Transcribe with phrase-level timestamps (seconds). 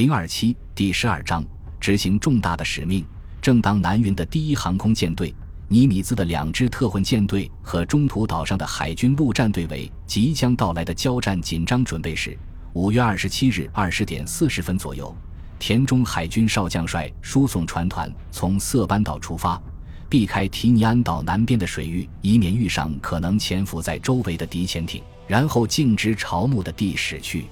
[0.00, 1.44] 零二七第十二章
[1.78, 3.04] 执行重大的使命。
[3.42, 5.34] 正当南云的第一航空舰队、
[5.68, 12.34] 尼米兹的两支特混舰队和中途岛上的海军陆战队为即将到来的交战紧张准备时，
[12.72, 15.14] 五月二十七日二十点四十分左右，
[15.58, 19.60] 田中海军少将率输送船团从色班岛出发，
[20.08, 27.44] 避开提尼安岛南边的水域，以免遇上可能潜伏在周围的敌潜艇，然后径直朝目的地驶去。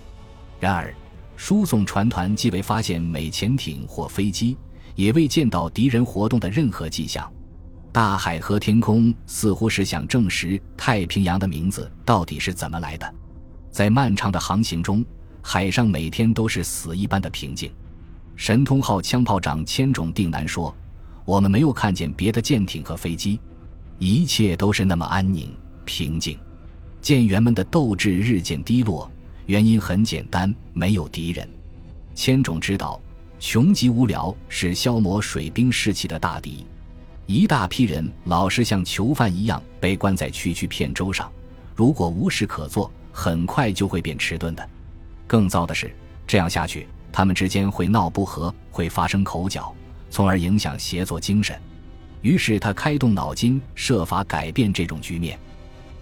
[0.59, 0.95] 然而。
[1.39, 4.57] 输送船团既未发现美潜艇或飞机，
[4.97, 7.33] 也未见到敌人活动的任何迹象。
[7.93, 13.15] 大海和天空似乎是想证实太平洋的名字到底是怎么来的。
[13.71, 15.05] 在漫长的航行中，
[15.41, 17.71] 海上每天都是死一般的平静。
[18.35, 20.75] 神通号枪炮长千种定南说
[21.25, 23.41] ：“我们没有看见别的舰艇和飞机，
[24.01, 26.37] 一切都是那么安宁平静。
[27.01, 29.09] 舰员们的斗志日渐低落。”
[29.49, 31.49] 原因很简单，没有敌人。
[32.15, 33.01] 千种知道，
[33.41, 36.67] 穷极无聊是消磨水兵士气的大敌。
[37.25, 41.33] 一大批人老是像囚犯一样被关在区区片舟上，
[41.75, 44.69] 如果无事可做，很快就会变迟钝的。
[45.27, 45.91] 更糟的是，
[46.27, 49.75] 这样下去，他们之间会闹不和，会发生口角，
[50.11, 51.59] 从而影响协作精神。
[52.21, 55.39] 于是他开动脑筋，设法改变这种局面。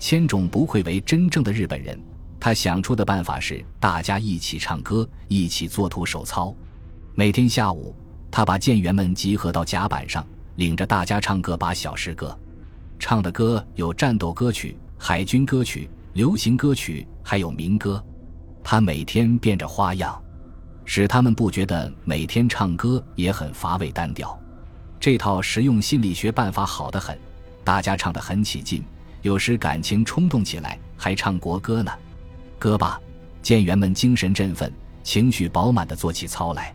[0.00, 1.96] 千种不愧为真正的日本人。
[2.46, 6.54] 他想出的办法是大家一起唱歌，一起做徒手操。
[7.12, 7.92] 每天下午，
[8.30, 12.38] 他把舰员们集合到甲板上，领着大家唱歌把小诗歌。
[13.00, 18.00] 唱的歌有战斗歌曲、海军歌曲、流行歌曲，还有民歌。
[18.62, 20.16] 他每天变着花样，
[20.84, 24.38] 使他们不觉得每天唱歌也很乏味单调。
[25.00, 27.18] 这套实用心理学办法好得很，
[27.64, 28.84] 大家唱得很起劲，
[29.22, 31.90] 有时感情冲动起来还唱国歌呢。
[32.58, 33.00] 歌罢，
[33.42, 36.74] 舰员们精神振奋，情绪饱满地做起操来。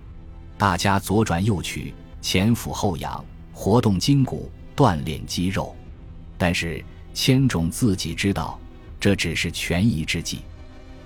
[0.57, 5.75] 大家左转右曲，前俯后仰，活动筋骨，锻炼肌肉。
[6.37, 8.59] 但是千种自己知道，
[8.99, 10.41] 这只是权宜之计。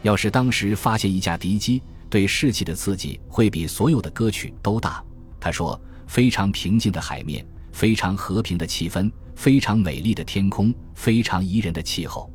[0.02, 5.04] 要是当时发现一架敌机，对士气的刺激会比所有的歌曲都大。
[5.40, 12.30] 他说：“非常平静的海面，非常和平的气氛，非常美丽的天空，非常宜人的气候。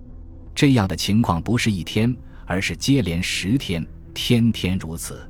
[0.54, 2.16] 这样的情况不是一天。”
[2.50, 5.24] 而是接连十天，天天如此，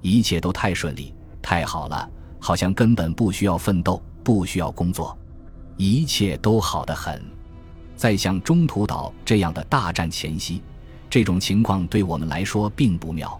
[0.00, 1.12] 一切都太顺利，
[1.42, 2.08] 太好了，
[2.38, 5.18] 好像根本不需要奋斗，不需要工作，
[5.76, 7.20] 一切都好得很。
[7.96, 10.62] 在像中途岛这样的大战前夕，
[11.10, 13.36] 这种情况对我们来说并不妙。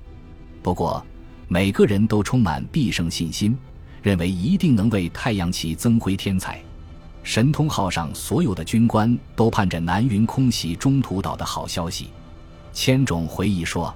[0.61, 1.01] 不过，
[1.47, 3.57] 每个人都充满必胜信心，
[4.03, 6.61] 认为一定能为太阳旗增辉添彩。
[7.23, 12.09] 神通号上所有的军官都盼着南云空袭中途岛的好消息。
[12.73, 13.95] 千种回忆说，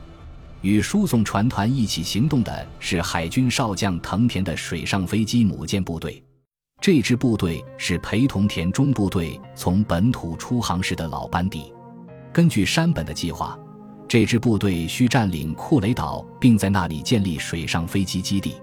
[0.60, 6.22] 与输送船团一起行动的是海军少将藤田的水上飞机母舰部队。
[6.80, 11.72] 这支部队是陪同田中部队从本土出航时的老班底。
[12.32, 13.58] 根据山本的计划，
[14.06, 18.56] 这支部队需占领库雷岛，并在那里建立水上飞机基地。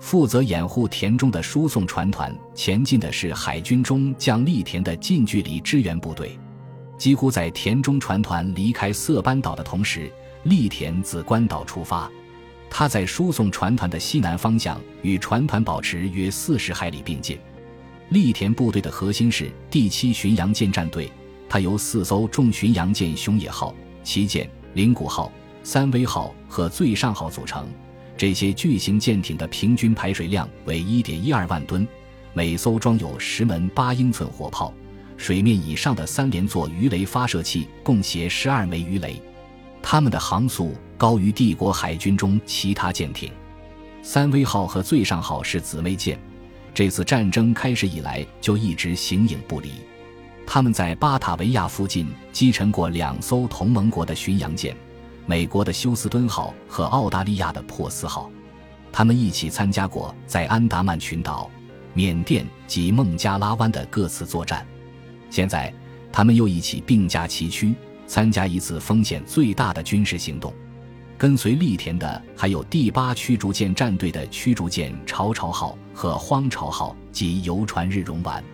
[0.00, 6.38] 负责掩护田中的输送船团前进的是海军中将利田的近距离支援部队。
[6.96, 10.10] 几乎在田中船团离开色班岛的同时，
[10.44, 12.10] 利田自关岛出发。
[12.70, 17.38] 他在输送船团的西南方向，与船团保持约四十海里并进。
[18.10, 21.10] 利田部队的核心是第七巡洋舰战队，
[21.48, 25.30] 它由四艘重巡洋舰“熊野号”、“旗舰”、“灵谷号”、
[25.62, 27.66] “三威号”和“最上号”组成。
[28.16, 31.86] 这些巨型舰艇的平均排水量为一点一二万吨，
[32.32, 34.72] 每艘装有十门八英寸火炮。
[35.16, 39.20] 水面以上的三连座鱼雷发射器共携十二枚鱼雷，
[39.82, 43.32] 它们的航速高于帝国海军中其他舰艇。
[44.02, 46.18] 三威号和最上号是姊妹舰，
[46.74, 49.70] 这次战争开始以来就一直形影不离。
[50.46, 54.76] 他们在巴塔维亚附近击沉过两艘同盟国的巡洋舰，
[55.24, 58.30] 美国的休斯敦号和澳大利亚的珀斯号。
[58.92, 61.50] 他们一起参加过在安达曼群岛、
[61.94, 64.66] 缅甸及孟加拉湾的各次作战。
[65.34, 65.74] 现在，
[66.12, 67.74] 他们又一起并驾齐驱，
[68.06, 70.54] 参加一次风险最大的军事行动。
[71.18, 78.44] 跟随利田的还有第八驱逐舰战队的驱逐舰“潮潮号”和“荒潮号”及游船“日荣丸”。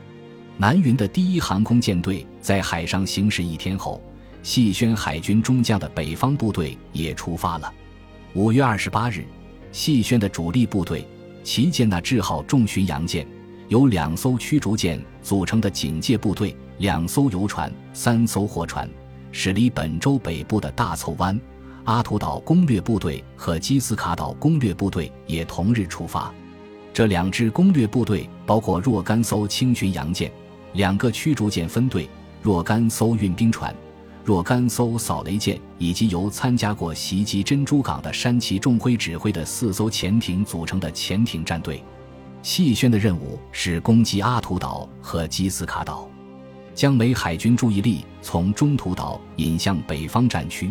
[0.56, 4.02] 南云的第一航空舰队在海上行驶一天后，
[4.42, 7.70] 细宣海军中将的北方部队也出发了。
[8.32, 9.26] 五月二十八日，
[9.70, 11.06] 细宣的主力部队
[11.44, 13.26] 旗舰那智号重巡洋舰，
[13.70, 16.54] 由两艘驱逐舰组成的警戒部队。
[16.78, 18.88] 两艘游船、三艘货船
[19.32, 21.38] 驶离本州北部的大凑湾、
[21.84, 26.32] 阿图岛攻略部队和基斯卡岛攻略部队也同日出发。
[26.90, 30.32] 这两支攻略部队包括若干艘轻巡洋舰、
[30.72, 32.08] 两个驱逐舰分队、
[32.40, 33.74] 若干艘运兵船、
[34.24, 41.84] 若干艘扫雷舰，以及由参加过袭击珍珠港的山崎重辉指挥的四艘潜艇组成的潜艇战队。
[42.42, 46.08] 细宣的任务是攻击阿图岛和基斯卡岛。
[46.74, 50.70] 将美海军注意力从中途岛引向北方战区，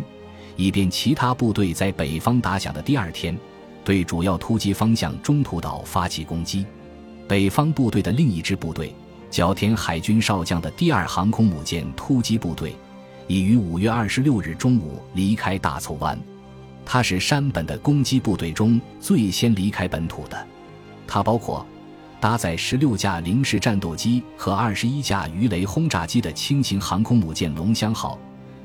[0.56, 3.38] 以便其他部队在北方打响的第二天，
[3.84, 6.66] 对主要突击方向中途岛发起攻击。
[7.28, 8.92] 北方部队的另一支部队——
[9.30, 12.74] 角田海军少将的第二航空母舰突击部队，
[13.28, 16.18] 已于五月二十六日中午离开大凑湾。
[16.84, 20.44] 它是山本的攻击部队中最先离开本土的，
[21.10, 21.66] 它包括。
[22.20, 28.18] 搭载十六架零式战斗机和二十一架鱼雷轰炸机的轻型航空母舰“龙香号”，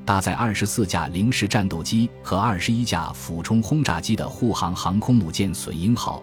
[0.03, 6.21] 搭载二十四架零式战斗机和二十一架俯冲轰炸机的护航航空母舰“隼鹰号”，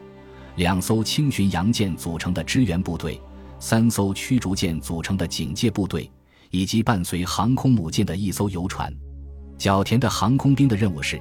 [0.56, 3.18] 两艘轻巡洋舰组成的支援部队，
[3.58, 6.10] 三艘驱逐舰组成的警戒部队，
[6.50, 8.94] 以及伴随航空母舰的一艘游船。
[9.56, 11.18] 角田的航空兵的任务是，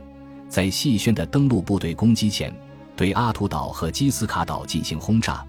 [0.49, 2.53] 在细宣的登陆部队攻击前，
[3.01, 5.43] 对阿图岛和基斯卡岛进行轰炸。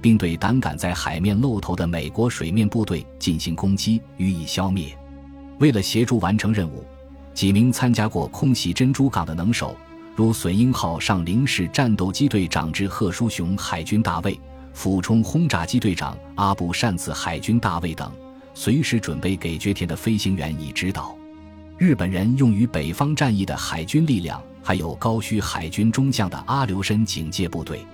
[0.00, 4.96] 并对胆敢在海面露头的美国水面部队进行攻击，予以消灭。
[5.58, 6.84] 为了协助完成任务，
[7.34, 9.74] 几名参加过空袭珍珠港的能手，
[10.14, 14.38] 如“隼鹰号”上零式战斗机队长之贺书雄海军大尉、
[14.72, 18.12] 俯冲轰炸机队长阿布善次海军大尉等，
[18.54, 21.16] 随时准备给决田的飞行员以指导。
[21.76, 27.86] 日本人用于北方战役的海军力量，还有高须海军中将的阿留申警戒部队。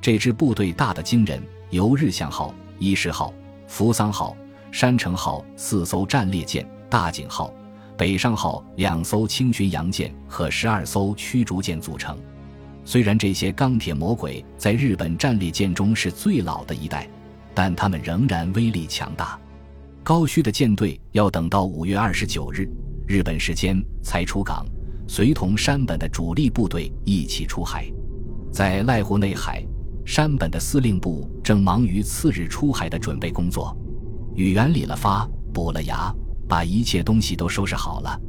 [0.00, 3.34] 这支部队大得惊人，由日向号、伊势号、
[3.66, 4.36] 扶桑号、
[4.70, 7.52] 山城号四艘战列舰、大井号、
[7.98, 12.16] 北上号两艘轻巡洋舰和十二艘驱逐舰组成。
[12.84, 17.10] 虽然这些钢铁魔鬼在日本战列舰中是最老的一代，
[17.52, 19.36] 但他们仍然威力强大。
[20.04, 22.68] 高须的舰队要等到五月二十九日
[23.08, 24.64] 日本时间才出港，
[25.06, 27.90] 随同山本的主力部队一起出海，
[28.52, 29.64] 在濑户内海。
[30.04, 33.72] 山本的司令部正忙于次日出海的准备工作，
[34.34, 36.12] 宇垣理了发，补了牙，
[36.48, 38.20] 把一切东西都收拾好了，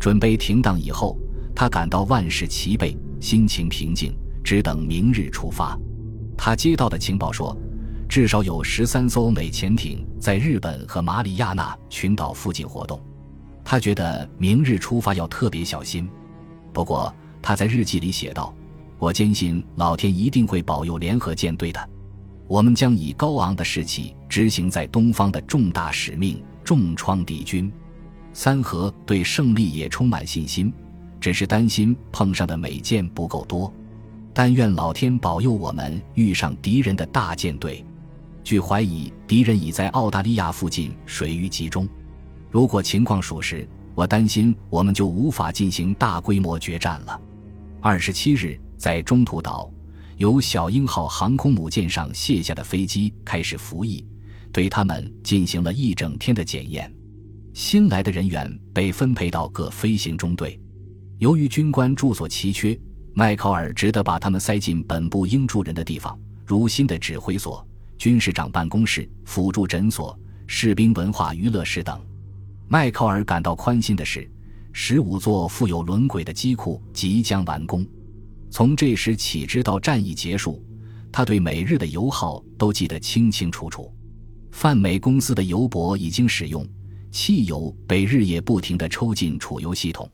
[0.00, 1.16] 准备停当以后，
[1.54, 5.78] 他感到万事齐备，心情平静，只等明日出发。
[6.36, 7.56] 他接到的情报说，
[8.08, 13.00] 至少有十三艘美潜艇在日本和马里亚纳群岛附近活动，
[13.72, 16.06] 他觉得明日出发要特别小心。
[16.74, 17.10] 不过
[17.40, 18.54] 他在日记里写道。
[18.98, 21.88] 我坚信老天一定会保佑联合舰队的，
[22.46, 27.72] 我们将以高昂的士气执行在东方的重大使命，重创敌军。
[28.34, 30.70] 三河对胜利也充满信心，
[31.18, 33.72] 只是担心碰上的美舰不够多。
[34.34, 37.82] 但愿老天保佑我们遇上敌人的大舰队。
[38.44, 41.88] 据怀疑，敌人已在澳大利亚附近水域集中。
[42.52, 43.66] 如果情况属实，
[43.96, 47.20] 我担心我们就无法进行大规模决战了。
[47.80, 48.56] 二十七日。
[48.82, 49.70] 在中途岛，
[50.16, 54.04] 由小鹰号航空母舰上卸下的飞机开始服役，
[54.50, 56.92] 对他们进行了一整天的检验。
[57.54, 60.60] 新来的人员被分配到各飞行中队。
[61.18, 62.76] 由于军官住所奇缺，
[63.14, 67.64] 麦考尔只得把他们塞进本部应住人的地方，如新的指挥所、
[67.96, 71.96] 军事长办公室、辅助诊所、士兵文化娱乐室等。
[72.68, 74.28] 麦考尔感到宽心的是，
[74.72, 77.86] 十五座富有轮轨的机库即将完工。
[78.50, 80.62] 从这时起，直到战役结束，
[81.10, 83.92] 他对每日的油耗都记得清清楚楚。
[84.50, 86.66] 泛美公司的油泊已经使用，
[87.10, 90.10] 汽油被日夜不停地抽进储油系统，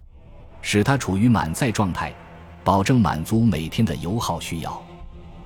[0.62, 2.14] 使它处于满载状态，
[2.62, 4.80] 保证满足每天的油耗需要。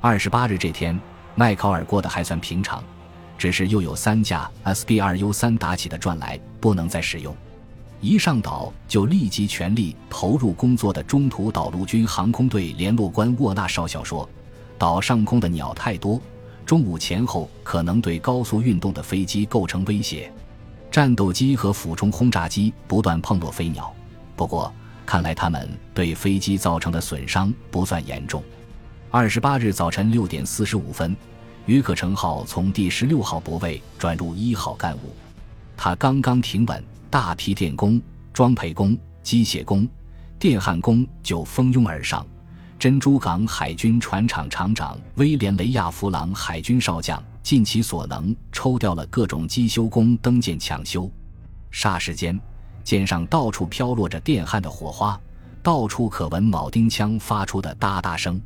[0.01, 0.99] 二十八日这天，
[1.35, 2.83] 麦考尔过得还算平常，
[3.37, 7.35] 只是又有三架 SB2U 三打起的转来，不能再使用。
[8.01, 14.29] 一上岛就立即全力投入工作的中途岛陆军航空队联络官沃纳少校说
[14.77, 16.21] ：“岛上空的鸟太多，
[16.67, 20.33] 中午前后可能对高速运动的飞机构成威胁。
[20.91, 23.95] 战斗机和俯冲轰炸机不断碰落飞鸟，
[24.35, 24.73] 不过
[25.07, 28.43] 看来他们对飞机造成的损伤不算严重。”
[29.13, 31.15] 二十八日早晨六点四十五分，
[31.67, 35.15] 于可成号从第十六号泊位转入一号干务，
[35.77, 36.83] 他刚刚停稳。
[37.13, 38.01] 大批电工、
[38.33, 39.87] 装配工、机械工、
[40.39, 42.27] 电焊工就蜂拥而上。
[42.79, 51.07] 珍珠港海军船厂厂长威廉·雷亚弗朗海军少将尽其所能抽调了各种机修工登舰抢修。
[51.71, 52.41] 霎时间，
[52.83, 55.21] 舰上到处飘落着电焊的火花，
[55.63, 58.41] 到处可闻铆钉枪发出的哒哒声。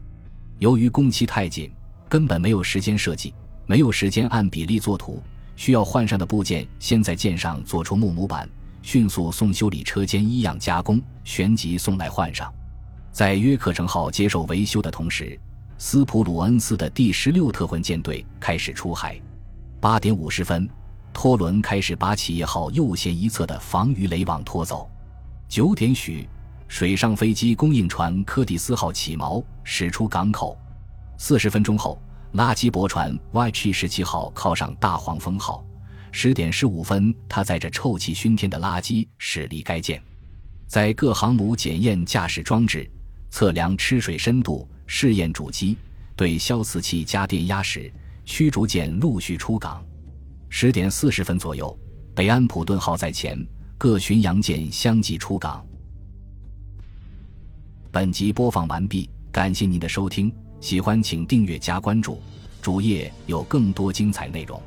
[0.58, 1.70] 由于工期太紧，
[2.08, 3.34] 根本没有时间设计，
[3.66, 5.22] 没有时间按比例作图，
[5.56, 8.48] 需要换上的部件先在舰上做出木模板，
[8.82, 12.52] 迅速送修理车间一样加工，旋即送来换上。
[13.10, 15.38] 在约克城号接受维修的同时，
[15.78, 19.20] 斯普鲁恩斯的第十六特混舰队开始出海。
[19.80, 20.68] 八点五十分，
[21.12, 24.88] 拖轮开始把企业号右舷一侧的防鱼雷网拖走。
[25.48, 26.28] 九点许，
[26.68, 30.56] 水上飞机供应船柯蒂斯号起锚，驶出港口。
[31.18, 32.00] 四十分钟后，
[32.35, 35.64] 垃圾驳船 YG 十七号靠上大黄蜂号。
[36.12, 40.02] 十点十五分，他载着臭气熏天的垃圾驶离该舰。
[40.66, 42.90] 在各航母检验驾驶装置。
[43.28, 45.76] 测量吃水深度，试验主机，
[46.14, 47.92] 对消磁器加电压时，
[48.25, 49.85] 驱逐舰陆续出港。
[50.49, 51.76] 十点四十分左右，
[52.14, 53.38] 北安普顿号在前，
[53.76, 55.62] 各巡洋舰相继出港。
[57.90, 60.32] 本集播放完毕，感谢您的收听，
[60.66, 62.20] 喜欢请订阅加关注，
[62.61, 64.61] 主页有更多精彩内容。